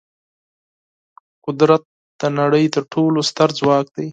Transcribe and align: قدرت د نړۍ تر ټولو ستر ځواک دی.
قدرت 1.45 1.83
د 2.19 2.21
نړۍ 2.39 2.65
تر 2.75 2.83
ټولو 2.93 3.19
ستر 3.29 3.49
ځواک 3.59 3.85
دی. 3.97 4.07